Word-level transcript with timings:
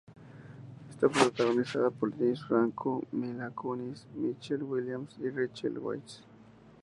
Está 0.89 1.07
protagonizada 1.09 1.91
por 1.91 2.11
James 2.17 2.41
Franco, 2.43 3.03
Mila 3.11 3.51
Kunis, 3.51 4.07
Michelle 4.15 4.63
Williams 4.63 5.15
y 5.19 5.29
Rachel 5.29 5.77
Weisz. 5.77 6.23